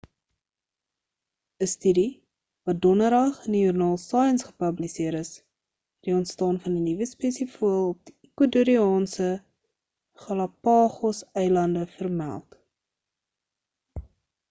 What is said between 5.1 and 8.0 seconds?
is het die ontstaan van 'n nuwe spesie voël